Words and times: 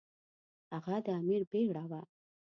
هغه 0.73 0.95
د 1.05 1.07
امیر 1.19 1.41
بیړه 1.51 1.83
وه. 1.91 2.01